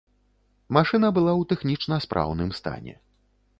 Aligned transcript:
Машына 0.77 1.11
была 1.17 1.33
ў 1.35 1.43
тэхнічна 1.53 2.01
спраўным 2.09 2.51
стане. 2.63 2.93